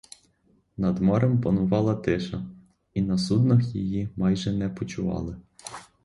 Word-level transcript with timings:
Над 0.77 0.99
морем 1.01 1.41
панувала 1.41 1.95
тиша, 1.95 2.45
і 2.93 3.01
на 3.01 3.17
суднах 3.17 3.75
її 3.75 4.09
майже 4.15 4.51
не 4.51 4.69
почували. 4.69 5.37